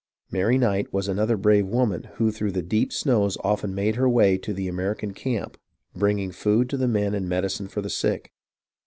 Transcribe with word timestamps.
Mary 0.31 0.57
Knight 0.57 0.91
was 0.91 1.07
another 1.07 1.37
brave 1.37 1.67
woman 1.67 2.09
who 2.15 2.31
through 2.31 2.51
the 2.51 2.63
deep 2.63 2.91
snows 2.91 3.37
often 3.43 3.75
made 3.75 3.97
her 3.97 4.09
way 4.09 4.35
to 4.35 4.51
the 4.51 4.67
American 4.67 5.13
camp, 5.13 5.59
bringing 5.95 6.31
food 6.31 6.67
to 6.71 6.75
the 6.75 6.87
men 6.87 7.13
and 7.13 7.29
medicine 7.29 7.67
for 7.67 7.81
the 7.83 7.87
sick. 7.91 8.31